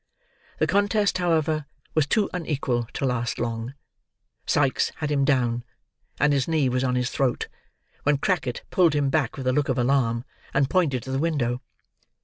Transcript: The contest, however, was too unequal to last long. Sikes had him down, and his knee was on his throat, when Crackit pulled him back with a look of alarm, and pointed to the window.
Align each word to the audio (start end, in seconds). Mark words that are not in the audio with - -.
The 0.57 0.65
contest, 0.65 1.19
however, 1.19 1.67
was 1.93 2.07
too 2.07 2.27
unequal 2.33 2.85
to 2.93 3.05
last 3.05 3.37
long. 3.37 3.75
Sikes 4.47 4.91
had 4.95 5.11
him 5.11 5.23
down, 5.23 5.63
and 6.19 6.33
his 6.33 6.47
knee 6.47 6.69
was 6.69 6.83
on 6.83 6.95
his 6.95 7.11
throat, 7.11 7.47
when 8.01 8.17
Crackit 8.17 8.63
pulled 8.71 8.95
him 8.95 9.11
back 9.11 9.37
with 9.37 9.45
a 9.45 9.53
look 9.53 9.69
of 9.69 9.77
alarm, 9.77 10.25
and 10.55 10.71
pointed 10.71 11.03
to 11.03 11.11
the 11.11 11.19
window. 11.19 11.61